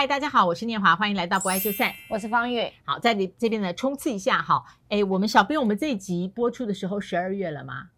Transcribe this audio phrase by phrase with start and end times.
[0.00, 1.92] 嗨，大家好，我是念华，欢迎来到不爱就散。
[2.08, 2.72] 我是方玉。
[2.86, 4.64] 好，在你这边呢冲刺一下哈。
[4.88, 7.90] 哎，我们小编，我们这一集播出的时候十二月了吗？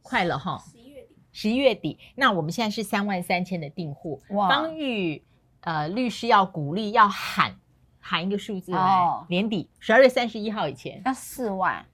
[0.00, 1.16] 快了哈，十一月底。
[1.30, 4.22] 十一月底，那我们现在是三万三千的订户。
[4.30, 5.22] 哇，芳玉
[5.60, 7.54] 呃律师要鼓励要喊
[8.00, 11.84] 喊一个数字来，哦、年底十二月三十一号以前要四万。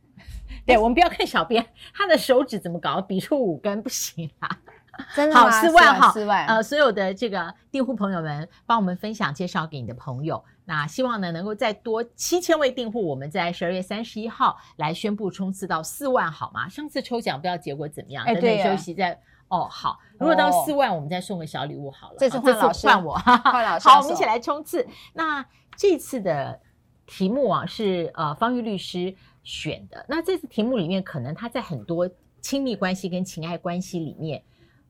[0.66, 4.61] 对，我们不要看小编，他的手指怎么搞，比出五根不行啊。
[5.15, 6.46] 真的好，四万哈，四万。
[6.46, 10.45] 呃，所有的这个订户朋友们，帮我们分享介绍给你的朋友。
[10.65, 16.69] 那希望呢，能够再多七千位订户，我们在十二月三十一号来宣布冲刺到四万，好吗？
[16.69, 19.19] 上次抽奖不知道结果怎么样，等等休息再。
[19.48, 22.17] 哦，好，如果到四万，我们再送个小礼物好了。
[22.19, 23.89] 这次换老师，换我，换老师。
[23.89, 24.87] 好，我们一起来冲刺。
[25.15, 25.42] 那
[25.75, 26.61] 这次的
[27.06, 30.05] 题目啊，是呃方玉律师选的。
[30.06, 32.06] 那这次题目里面，可能他在很多
[32.42, 34.42] 亲密关系跟情爱关系里面。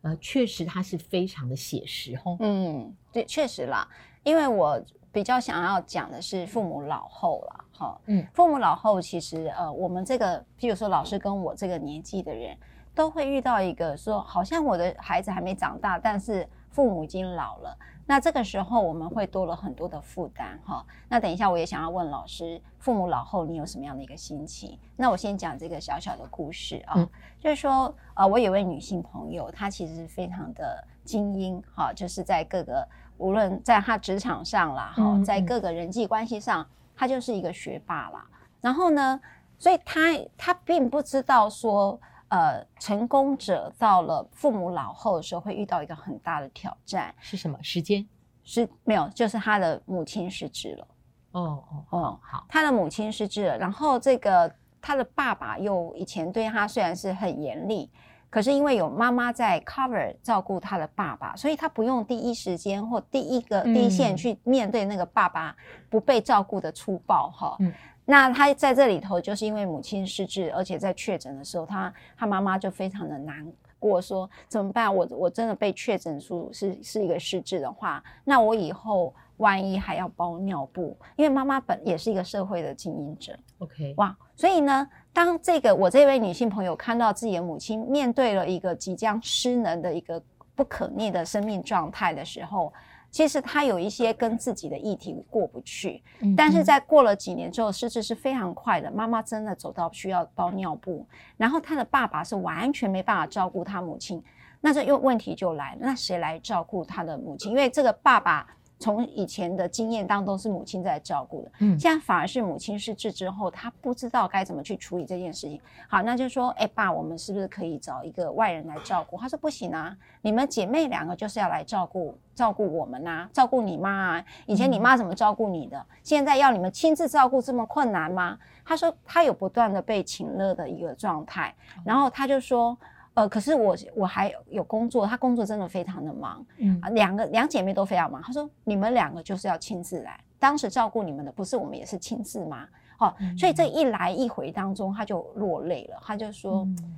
[0.08, 2.36] 呃，确实它是非常的写实，哦。
[2.40, 3.86] 嗯，对，确实啦，
[4.22, 4.80] 因为我
[5.12, 12.56] 比较想要讲的是父母老后了，哈，嗯，父母老后其实，呃，我们这个，譬如说老师跟我这个年纪的人，
[12.94, 17.76] 都会遇到一个说，好像我的孩子还没长大，但是父母已经老了。
[18.06, 20.84] 那这个时候我们会多了很多的负担哈。
[21.10, 24.78] 那等一下我也想要问老师，父母老后你有什么样的一个心情？
[24.96, 32.88] 那我先讲这个小小的故事啊，嗯、就是说呃，我有位女性朋友，她其实是非常的精英哈，就是在各个
[33.18, 36.66] 无论在她职场上啦哈，在各个人际关系上，
[36.96, 38.26] 她就是一个学霸啦。
[38.62, 39.20] 然后呢，
[39.58, 40.00] 所以她
[40.38, 42.00] 她并不知道说。
[42.28, 47.58] 呃，成功者到了父母老后的时候，会遇到一个很大的挑战，是什么？
[47.62, 48.06] 时间
[48.44, 50.86] 是没有，就是他的母亲失智了。
[51.32, 57.90] 哦哦哦，好，他的母亲失智了，然后这个他的爸爸又以前对他虽然是很严厉，
[58.30, 65.54] 可是因为有妈妈在 cover 照顾他的爸爸，所以他不用第一时间或第一个第一线去面对那个爸爸
[65.90, 67.56] 不被照顾的粗暴哈。
[67.60, 67.72] 嗯
[68.10, 73.46] 那他在这里头，就是因为母亲失智，而且在确诊的时候，他他妈妈就非常的难
[73.78, 74.92] 过，说怎么办？
[74.96, 83.38] 我我真的被确诊出是是一个失智的话，那我以后万一还要包尿布，因为妈妈本也是一个社会的经营者。
[83.58, 90.18] OK，哇，所以呢，当这个我这位女性朋友看到自己的母亲面对了一个即将失能的一个
[90.54, 92.72] 不可逆的生命状态的时候。
[93.10, 98.90] 其实他有一些跟自己的议题过不去，嗯、但是在过了几年之后，失智是非常快的。
[98.90, 104.22] 妈妈真的走到需要包尿布，然后他的爸爸是完全没办法照顾他母亲，
[104.60, 107.50] 那这又问题就来了，那谁来照顾他的母亲？
[107.50, 108.46] 因为这个爸爸。
[108.88, 115.60] 从以前的经验当中是母亲在照顾的，嗯，现在反而是母亲失智之后，她不知道该怎么去处理这件事情。
[115.90, 119.18] 好，那就说，哎，爸，我们是不是可以找一个外人来照顾？
[119.18, 124.24] 他说不行啊，你们姐妹两个就是要来照顾照顾我们呐，照顾你妈啊。
[124.46, 125.84] 以前你妈怎么照顾你的？
[126.02, 128.38] 现在要你们亲自照顾这么困难吗？
[128.64, 131.54] 他说他有不断的被请乐的一个状态，
[131.84, 132.74] 然后他就说。
[133.18, 138.22] 呃，可是我我还有工作，她工作真的非常的忙，嗯，啊，两个两姐妹都非常忙。
[138.22, 142.68] 她说你们两个就是要亲自来，当时照顾你们的不是我们也是亲自吗？
[143.00, 146.00] 哦，嗯，所以这一来一回当中，她就落泪了。
[146.00, 146.94] 她就说，嗯，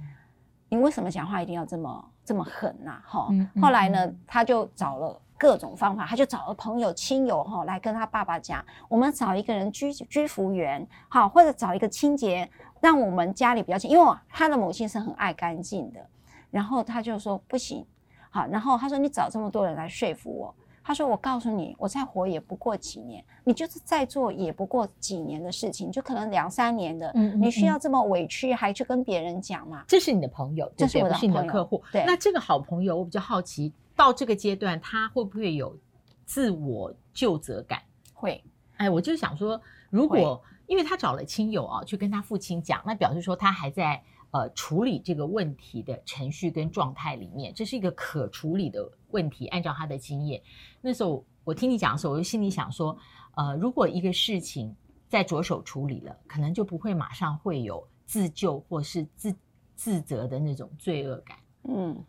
[0.68, 3.00] 你为什么讲话一定要这么这么狠呐？
[3.06, 12.46] 哈，嗯，后来呢，他就找了各种方法，他就找了朋友亲友哈来跟他爸爸讲，我们找一个人居居服员，好，或者找一个清洁。
[12.80, 16.00] 让我们家里比较近，因为他的母亲是很爱干净的，
[16.50, 17.84] 然后他就说不行，
[18.30, 29.84] 好，然后他说你找这么多人来说服我，他说我告诉你，我再活也不过几年，你就是再做也不过几年的事情，就可能两三年的，嗯，嗯，嗯，你需要这么委屈还去跟别人讲吗？
[29.86, 31.82] 这是你的朋友，这是我的朋友，不是你的客户。
[31.92, 35.76] 对，那这个好朋友，我比较好奇，到这个阶段他会不会有
[36.24, 37.80] 自我救责感？
[38.14, 38.42] 会，
[38.78, 39.60] 哎，我就想说，
[39.90, 40.42] 如果。
[40.70, 44.00] 因为他找了亲友啊，去跟他父亲讲，那表示说他还在
[44.30, 49.48] 呃处理这个问题的程序跟状态里面，这是一个可处理的问题。
[49.48, 50.40] 按照他的经验，
[50.80, 52.96] 那时候我听你讲的时候，我就心里想说，
[53.34, 54.72] 呃，如果一个事情
[55.08, 59.34] 在着手处理了，可能就不会马上会有自救或是自
[59.74, 61.36] 自责的那种罪恶感。
[61.64, 62.00] 嗯，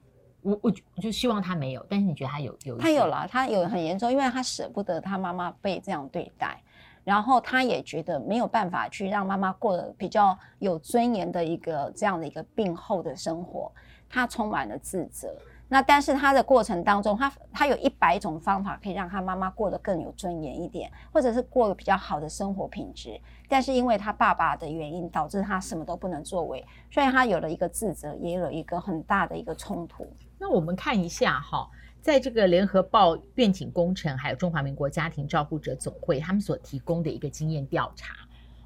[0.41, 2.77] 我我我就希望他没有，但是你觉得他有有？
[2.77, 6.61] 他有了，他有很严重，因为他舍不得他妈妈被这样对待。
[7.03, 13.71] 然后他也觉得没有办法去让妈妈过得比较有尊严的一个这样的一个病后的生活，
[14.09, 15.35] 他充满了自责。
[15.73, 23.17] 那但是他的过程当中，他他有一百种方法可以让他妈妈过得更有尊严一点，或者是过得比较好的生活品质。
[23.47, 30.05] 但是因为他爸爸的原因，导致他什么都不能作为，所以他有了一个自责，也有了一个很大的一个冲突。
[30.37, 31.69] 那我们看一下哈。
[32.01, 38.15] 在这个联合报愿景工程，还有中华民国家庭照顾者总会，他们所提供的一个经验调查，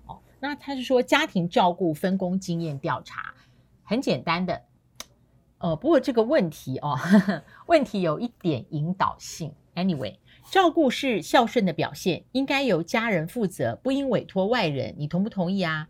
[0.05, 3.33] 哦，那他是说家庭照顾分工经验调查，
[3.83, 4.61] 很简单的，
[5.65, 9.51] 呃，不过这个问题哦，呵 呵问题有一点引导性。
[9.73, 10.17] Anyway，
[10.51, 14.93] 照顾是孝顺的表现，应该由家人负责，不应委托外人。
[14.95, 15.87] 你同不同意啊？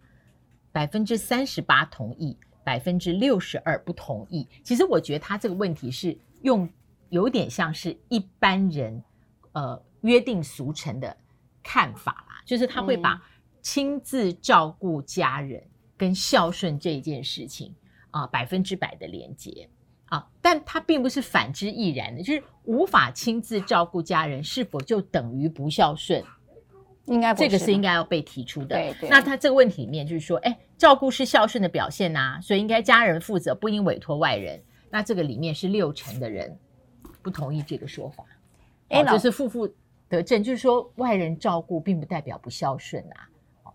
[0.72, 4.48] 百分之三十八同意，百分之六十二不同意。
[4.63, 6.69] 其实我觉得他这个问题是用。
[7.10, 9.01] 有点像是一般人，
[9.54, 11.16] 呃，约定俗成的
[11.63, 13.22] 看法啦，就是他会把
[13.62, 15.63] 亲自照顾家人
[15.95, 17.74] 跟孝顺这件事情
[18.16, 19.68] 啊，百分之百的连接
[20.06, 26.24] 啊，但他并不是反之亦然的，就是无法亲自照顾家人，是否就等于不孝顺？
[27.08, 28.76] 应该不是，这个是应该要被提出的。
[28.76, 29.10] 对对。
[29.10, 34.64] 那他这个问题里面就是说，哎，照顾是孝顺的表现呐、啊，所以应该家人负责，不应委托外人。
[34.90, 36.58] 那这个里面是六成的人。
[37.22, 38.24] 不同意这个说法，
[38.90, 39.68] 哎，就是负负
[40.08, 43.28] 得正，就是说外人照顾并不代表不孝顺啊。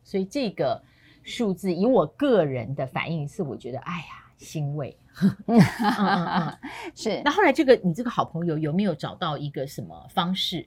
[0.04, 0.80] 所以这个
[1.24, 4.98] 数字以我个人的反应是，我觉得哎呀欣慰。
[5.46, 6.58] 嗯嗯嗯，
[6.96, 7.22] 是。
[7.24, 10.66] 那后来这个你这个好朋友有没有找到一个什么方式？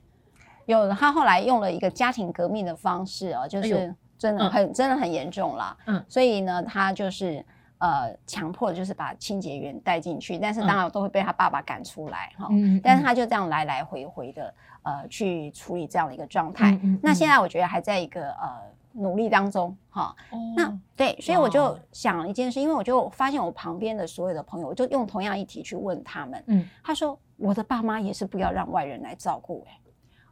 [0.66, 5.78] 有，他后来用了一个家庭革命的方式啊，就是真的很、嗯、真的很严重了。
[5.88, 7.46] 嗯，所以呢，他就是。
[7.80, 12.48] 呃，强迫就是把清洁员带进去，但是当然都会被他爸爸赶出来哈。
[12.50, 14.54] 嗯，但是他就这样来来回回的
[14.84, 16.80] 呃去处理这样的一个状态。
[17.02, 18.48] 那现在我觉得还在一个呃
[18.94, 20.16] 努力当中哈。
[20.32, 26.44] 哦，那对，所以我就想了一件事，因为我就发现我旁边的所有的朋友，我就用同样一题去问他们。
[26.48, 29.66] 嗯，他说我的爸妈也是不要让外人来照顾。
[29.68, 29.80] 哎，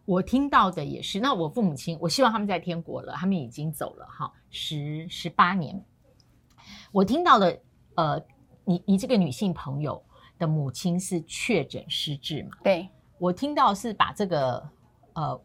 [0.06, 1.20] 我听到的也是。
[1.20, 5.84] 那我父母亲，我希望他们在天国了，他们已经走了哈，十十八年。
[6.92, 7.60] 我听到的，
[7.96, 8.22] 呃，
[8.66, 10.02] 你你这个女性朋友
[10.38, 12.52] 的母亲是确诊失智嘛？
[12.64, 14.70] 对，我听到是把这个
[15.14, 15.42] 呃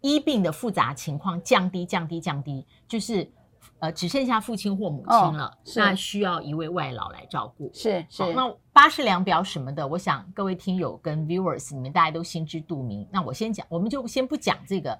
[0.00, 3.30] 医病的复杂情况降低降低降低，就是
[3.78, 7.70] 呃只剩下父亲或母亲了，哦、那需要一位外劳来照顾。
[7.72, 13.06] 是是，那八氏量表什么的，我想各位听友跟 viewers 你们大家都心知肚明。
[13.10, 14.98] 那我先讲，我们就先不讲这个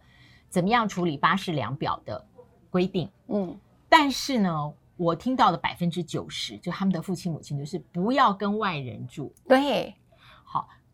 [0.48, 2.24] 怎么样处理巴氏量表的
[2.70, 3.10] 规定。
[3.28, 3.58] 嗯，
[3.88, 4.72] 但是呢。
[4.98, 9.32] 我听到的百分之九十，就他们的父亲母亲就是不要跟外人住。
[9.46, 10.07] 对，好，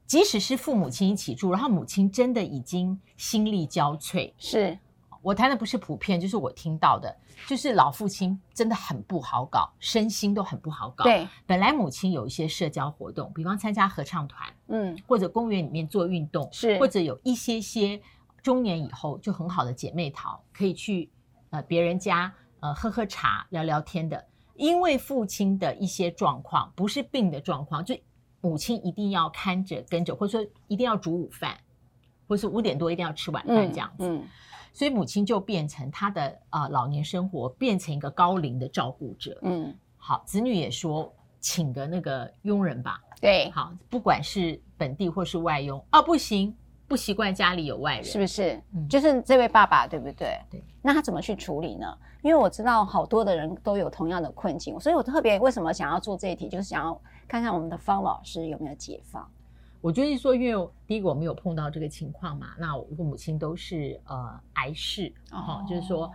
[0.06, 4.32] 即使是父母亲一起住，然后母亲真的已经心力交瘁。
[4.38, 4.78] 是
[5.22, 7.16] 我谈的不是普遍，就是我听到的，
[7.46, 11.04] 就是老父亲真的很不好搞，身心都很不好搞。
[11.04, 18.00] 对，本来母亲有一些社交活动，比方参加合唱团，嗯，或者公园里面做运动，是，或者有一些些
[18.42, 21.10] 中年以后就很好的姐妹淘，可以去
[21.50, 22.32] 呃别人家。
[22.60, 24.24] 呃，喝喝茶，聊聊天的。
[24.54, 27.94] 因为父亲的一些状况，不是病的状况，就
[28.44, 31.56] 母亲一定要看着跟着，或者说一定要煮午饭，
[32.28, 34.06] 或是五点多一定要吃晚饭这样子。
[34.06, 34.28] 嗯嗯、
[34.74, 39.38] 所以母亲就变成她的啊、呃、老年生活变成一个高龄的照顾者。
[39.40, 41.10] 嗯，好，子女也说
[41.40, 43.00] 请个那个佣人吧。
[43.18, 46.54] 对，好，不管是本地或是外佣，哦，不行。
[46.86, 48.62] 不习惯家里有外人，是不是？
[48.74, 50.38] 嗯，就是这位爸爸，对不对？
[50.50, 50.62] 对。
[50.82, 51.86] 那他怎么去处理呢？
[52.20, 59.30] 因为我知道好多的人都有同样的困境，所以我特别为什么想要做这一题，就是想要看看我们的方老师有没有解放。
[59.80, 66.10] 我觉得说，因为第一个我没有碰到这个情况嘛，那我母亲都是呃癌逝，哈、哦，就是说，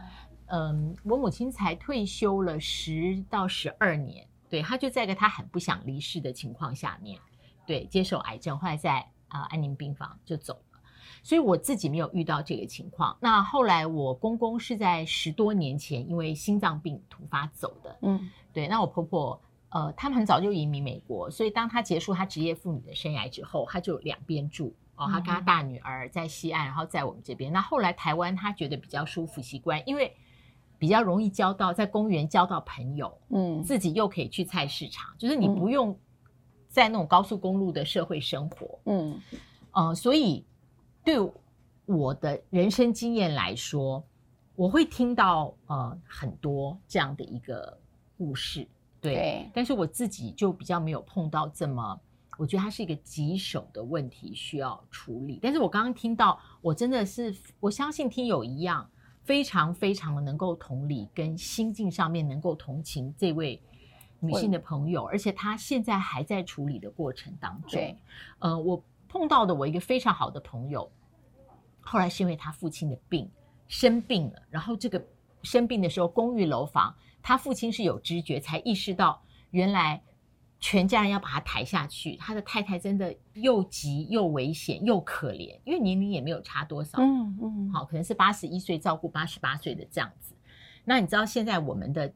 [0.48, 7.20] 嗯，我母亲才退休了十到十二年，对，她就在一个她很不想离世的情况下面，
[7.66, 9.06] 对，接受癌症，后来在。
[9.32, 10.80] 啊，安宁病房就走了，
[11.22, 13.16] 所以我自己没有遇到这个情况。
[13.22, 18.68] 那后来我公公是在十多年前因为心脏病突发走的，嗯，对。
[18.68, 19.39] 那我婆婆
[19.70, 27.52] 呃，他们很早就移民美国，所以当他结束他职业妇女的生涯之后，他就两边住哦，他跟他大女儿在西岸，然后在我们这边。
[27.52, 30.16] 那后来台湾他觉得比较舒服习惯，因为
[30.78, 35.98] 比较容易交到在公园交到朋友，嗯，自己又可以去菜市场，就是你不用。
[36.72, 39.20] 在那种高速公路的社会生活，嗯，
[39.72, 40.46] 呃，所以
[41.04, 41.16] 对
[41.88, 44.04] 我的人生经验来说，
[44.56, 47.76] 我会听到呃很多这样的一个
[48.16, 48.68] 故事，
[49.01, 52.00] 对，对，但是我自己就比较没有碰到这么，
[52.38, 55.39] 我觉得它是一个棘手的问题需要处理。
[55.41, 58.89] 但是我刚刚听到，我真的是我相信听友一样，
[59.24, 63.62] 非常非常的能够同理，跟心境上面能够同情这位。
[64.22, 67.72] 女性的朋友，而且她现在还在处理的过程当中。
[67.72, 67.98] 对，
[68.39, 70.91] 呃，我碰到的我一个非常好的朋友，
[71.79, 73.32] 后来是因为他父亲的病
[73.70, 75.01] 生病了，然后这个
[75.44, 79.22] 生病的时候，公寓楼房，他父亲是有知觉，才意识到
[79.52, 80.02] 原来
[80.60, 90.34] 全家人要把他抬下去，他的太太真的又急又危险又可怜，因为年龄也没有差多少，嗯嗯，好，可能是八十一岁照顾八十八岁的这样子。
[90.84, 92.12] 那你知道现在我们的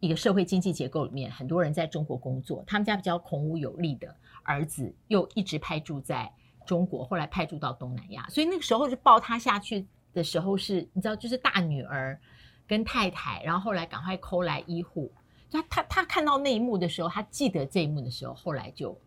[0.00, 6.32] 一个社会经济结构里面，很多人在中国工作，他们家比较孔武有力的儿子又一直派驻在
[6.66, 12.18] 中国，后来派驻到东南亚，所以那个时候就抱他下去的时候是，你知道，就是大女儿
[12.66, 15.12] 跟太太，然后后来赶快 call 来医护。
[15.50, 18.98] 他他他看到那一幕的时候，他记得这一幕的时候，后来就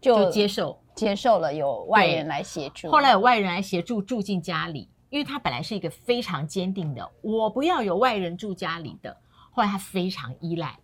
[0.00, 2.90] 就，就接受接受了有外人来协助。
[2.90, 9.16] 后来有外人来协助住进家里，因为他本来是一个非常坚定的，我不要有外人住家里的。
[9.50, 10.78] 后来他非常依赖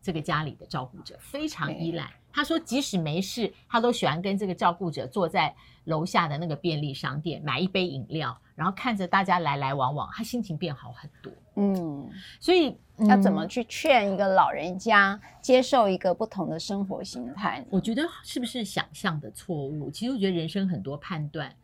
[0.00, 2.12] 这个家里的照顾者，非常依赖。
[2.36, 5.52] 他说即使没事，他都喜欢跟这个照顾者坐在
[5.84, 11.32] 楼下的那个便利商店买一杯饮料，然后看着大家来来往往，他心情变好很多。
[11.56, 12.76] 嗯，所以。
[13.00, 17.62] 要怎么去劝一个老人家接受一个不同的生活形态？
[17.68, 19.90] 我觉得是不是想象的错误？
[19.90, 21.54] 其实我觉得人生很多判断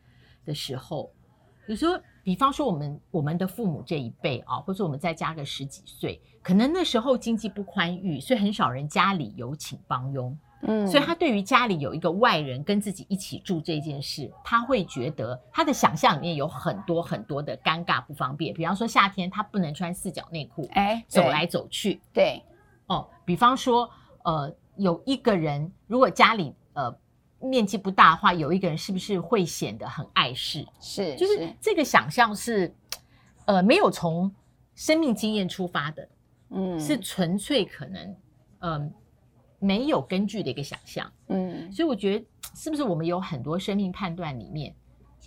[0.45, 1.11] 的时候，
[1.69, 10.37] 有时候，比方说我们我们的父母这一辈啊，或者我们再加个十几岁，可能那时候经济不宽裕，所以很少人家里有请帮佣。
[10.65, 18.55] 嗯，所以他对于家里有一个外人跟自己一起住这件事，他会觉得他的想象里面有很多很多的尴尬不方便。
[18.55, 22.01] 比方说夏天他不能穿四角内裤，哎，走来走去。
[22.13, 22.41] 对，
[22.87, 23.91] 哦，比方说
[24.23, 26.95] 呃，有一个人如果家里呃
[27.41, 30.65] 面积不大的话，有一个人是不是会显得很碍事？
[30.81, 32.73] 是，就是这个想象是
[33.47, 34.33] 呃没有从
[34.77, 36.09] 生命经验出发的，
[36.51, 38.17] 嗯，是纯粹可能
[38.61, 38.73] 嗯。
[38.73, 38.93] 呃
[39.63, 44.75] 没有根据的一个想象，嗯，所以我觉得是不是我们有很多生命判断里面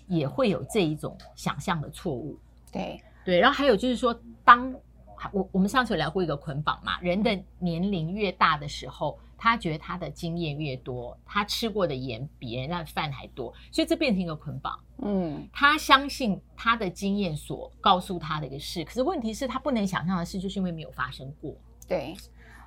[0.08, 2.38] 也会有这一种想象的错误？
[2.70, 4.14] 对对，然后还有就是说，
[4.44, 4.76] 当
[5.32, 14.78] 我我们上次有聊过一个捆绑嘛，人的年龄越大的时候，他觉得他的经验越多，他吃过的盐比人家的饭还多，所以这变成一个捆绑。
[14.98, 21.56] 嗯，他相信他的经验所告诉他的一个事，可是问题是，他不能想象的事，就是因为没有发生过。
[21.88, 22.14] 对。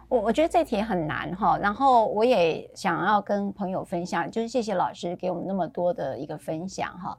[0.08, 7.18] 我我觉得这题很难哈，然后我也想要跟朋友分享，就是谢谢老师给我们那么多的一个分享哈。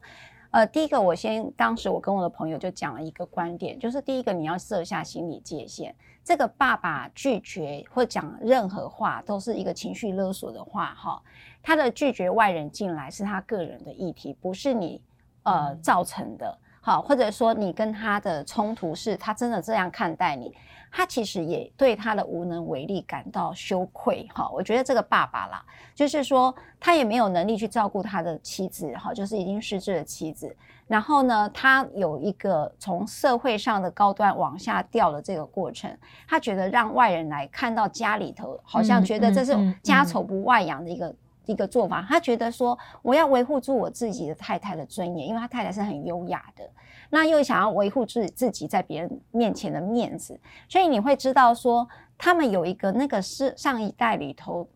[0.50, 5.94] 呃，第一个我先，当时我跟我的朋友就讲了一个观点，就是第一个你要设下心理界限，
[6.24, 11.22] 这个爸爸拒绝或讲任何话都是一个情绪勒索的话哈，
[11.62, 15.00] 他的拒绝外人进来是他个人的议题，不是你
[15.44, 16.58] 呃造成的，
[16.90, 20.52] 好，或者说你跟他的冲突是他真的这样看待你。
[20.92, 30.52] 他其实也对他的无能为力感到羞愧，哈，我觉得这个爸爸啦，就是说他也没有能力去照顾他的妻子，哈，就是已经失智的妻子。
[30.88, 35.96] 然后呢，他有一个从社会上的高端往下掉的这个过程，
[36.28, 41.14] 他觉得让外人来看到家里头，好像觉得这是家丑不外扬的一个。
[41.50, 46.64] 一个做法，他觉得说我要维护住我自己的太太的尊严，因为他太太是很优雅的，
[47.10, 51.88] 那又想要维护自自己在别人面前的面子，所以你会知道说
[52.20, 54.70] 他们有一个那个是上一代里头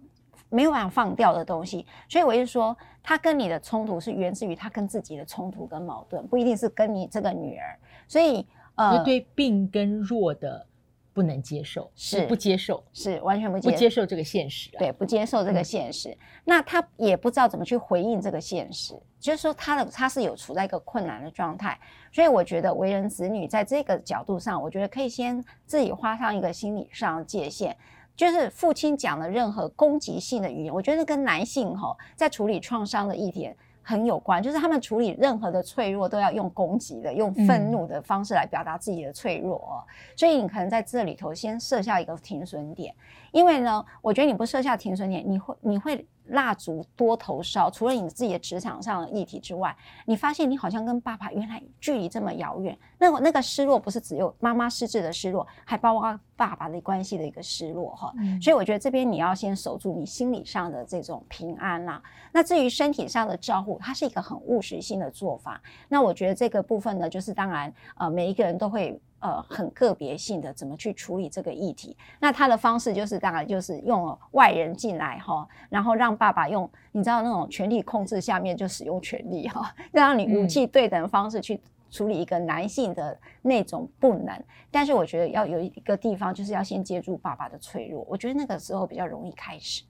[0.50, 7.77] 没有办法放掉的东西，所以我就说他跟你的冲突是源自于他跟自己的冲突跟矛盾，不一定是跟你这个女儿，
[8.08, 10.65] 所以呃，对病跟弱的。
[11.13, 14.79] 不能接受，是不接受，是完全不接受，不接受这个现实啊。
[14.79, 16.10] 对，不接受这个现实。
[16.10, 16.17] 嗯。
[16.46, 21.79] 那他也不知道怎么去回应这个现实，就是说他的他是有处在一个困难的状态。
[22.12, 27.75] 所以我觉得为人子女在这个角度上，我觉得可以先自己画上一个心理上的界限，
[28.15, 33.51] 就是父亲讲的任何攻击性的语言，我觉得跟男性哈在处理创伤的议题。
[33.84, 39.84] 很有关，就是他们处理任何的脆弱都要用攻击的、用愤怒的方式来表达自己的脆弱哦。
[40.16, 42.96] 所以你可能在这里头先设下一个停损点，
[43.32, 46.06] 因为呢，我觉得你不设下停损点，你会你会。
[46.27, 49.75] 蜡烛多头烧，除了你自己的职场上的议题之外，
[50.06, 52.77] 你发现你好像跟爸爸原来距离这么遥远。
[52.98, 58.13] 那个那个失落不是只有妈妈失智的失落，还包括爸爸的关系的一个失落哈。
[58.18, 58.42] 嗯。
[58.42, 62.01] 所以我觉得这边你要先守住你心理上的这种平安啦。
[62.32, 65.62] 那至于身体上的照顾，它是一个很务实性的做法。
[65.89, 69.00] 那我觉得这个部分呢，就是当然呃每一个人都会。
[69.24, 71.96] 呃，很个别性的怎么去处理这个议题？
[72.20, 81.58] 那他的方式就是，当然就是用外人进来哈，然后让爸爸用你知道那种权力控制下面就使用权力哈， 让你武器对等的方式去
[81.89, 84.44] 处理一个男性的那种不能。
[84.70, 89.84] 但是我觉得要有一个地方，就是要先接住爸爸的脆弱，我觉得那个时候比较容易开始。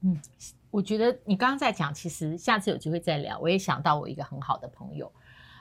[0.00, 0.20] 嗯，
[0.72, 3.38] 我觉得你刚刚在讲，其实下次有机会再聊。
[3.38, 5.12] 我也想到我一个很好的朋友，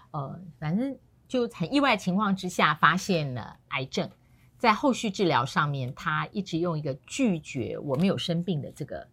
[0.10, 0.98] 呃，反正。
[1.32, 4.12] 就很意外情况之下发现了癌症，
[4.58, 9.08] 在后续治疗上面，他一直用一个拒绝我没有生病的这个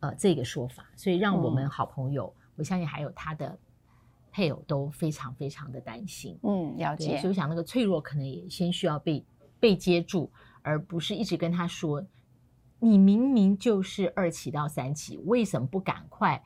[0.00, 3.58] 呃这个说法，所以让我们好朋友，嗯、我相信还有他的
[4.30, 6.38] 配偶都非常非常的担心。
[6.42, 7.16] 嗯，了解。
[7.16, 9.24] 所以我想那个脆弱可能也先需要被
[9.58, 12.04] 被接住，而不是一直跟他说，
[12.80, 16.44] 你明明就是二期到三期，为什么不赶快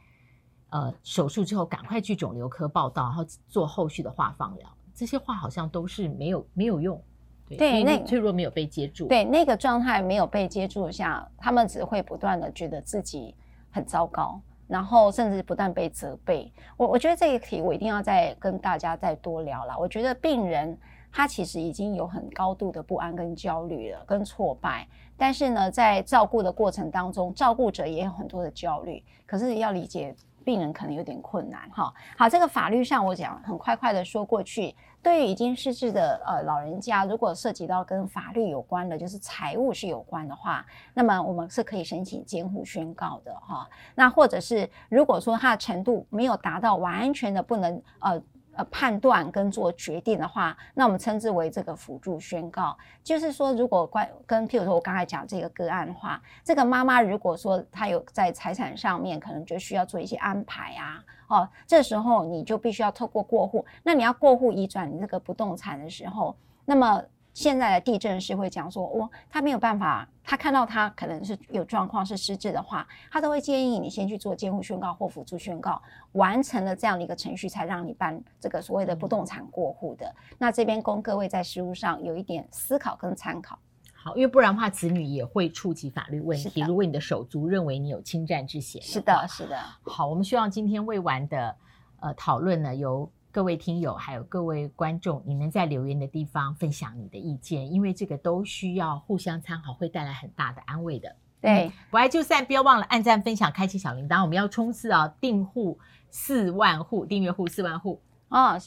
[0.72, 4.68] 呃手术之后赶快去肿瘤科报道，然后做后续的化放疗？
[4.92, 7.00] 这些话好像都是没有没有用。
[7.48, 13.34] 对，那脆弱没有被接住，对那个状态没有被接住下，他们只会不断的觉得自己
[13.70, 16.50] 很糟糕，然后甚至不断被责备。
[16.78, 19.76] 我我觉得这一题我一定要再跟大家再多聊了。
[19.78, 20.78] 我觉得病人
[21.10, 24.88] 他其实已经有很高度的不安跟焦虑了，跟挫败。
[25.18, 29.02] 但是呢，在照顾的过程当中，照顾者也有很多的焦虑。
[29.26, 31.70] 可是要理解病人可能有点困难。
[31.70, 34.74] 哈，好，这个法律上我讲很快快的说过去。
[35.02, 43.68] 对于已经失智的呃老人家，如果涉及到跟法律有关的，就是财务是有关的话，那么我们是可以申请监护宣告的哈。
[43.94, 48.22] 那或者是如果说他的程度没有达到完全的不能呃。
[48.54, 52.76] 呃，判断跟做决定的话，那我们称之为这个辅助宣告。
[53.02, 63.64] 就是说，如果关跟譬如说我刚才讲这个个案的话，这个妈妈如果说她有在财产上面可能就需要做一些安排啊，哦，这时候你就必须要透过过户。
[63.82, 67.02] 那你要过户移转你这个不动产的时候，那么。
[67.34, 75.80] 现在的地震师会讲说，哦，他没有办法，他看到他可能是有状况是失智的话，他都会建议你先去做监护宣告或辅助宣告，
[76.12, 80.06] 完成了这样的一个程序，才让你办这个所谓的不动产过户的。
[80.06, 83.58] 嗯、那这边供各位在实务上有一点思考跟参考。
[83.94, 86.60] 好，因为不然的话，子女也会触及法律问题。
[86.62, 89.56] 如果你的手足认为你有侵占之嫌，是的，是的。
[89.84, 91.56] 好，我们希望今天未完的
[92.00, 93.10] 呃讨论呢，由。
[93.32, 101.16] 各位听友，还有各位观众，你能在留言的地方分享你的意见，因为这个都需要互相参考，会带来很大的安慰的。
[101.40, 104.20] 对，嗯、不爱就散，不要忘了按赞、分享、开启小铃铛。
[104.20, 105.78] 我们要冲刺啊，订户
[106.10, 108.60] 四万户，订阅户四万户哦。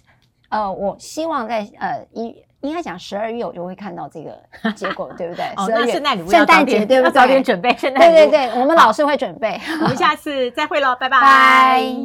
[0.50, 4.44] 呃，我希望在呃一应该讲十二月我就会看到这个
[4.74, 5.46] 结果，对不对？
[5.64, 7.12] 十二月圣诞礼物，圣诞节对不对？
[7.12, 8.12] 早点准备圣诞。
[8.12, 9.62] 对对对，我们老师会准备。
[9.82, 12.05] 我们下次再会喽，拜拜。